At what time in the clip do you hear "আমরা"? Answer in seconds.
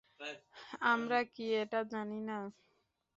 0.91-1.19